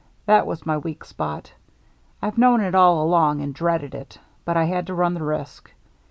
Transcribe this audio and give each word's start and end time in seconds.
That 0.25 0.47
was 0.47 0.65
my 0.65 0.79
weak 0.79 1.05
spot. 1.05 1.53
I've 2.23 2.39
known 2.39 2.59
it 2.59 2.73
all 2.73 3.03
along 3.03 3.39
and 3.41 3.53
dreaded 3.53 3.93
it, 3.93 4.17
but 4.45 4.57
I 4.57 4.63
had 4.63 4.87
to 4.87 4.95
run 4.95 5.13
the 5.13 5.21
risk. 5.23 5.71